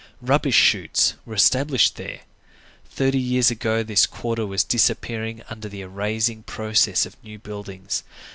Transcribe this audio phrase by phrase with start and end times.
[0.23, 2.21] Rubbish shoots were established there.
[2.89, 8.01] Thirty years ago, this quarter was disappearing under the erasing process of new buildings.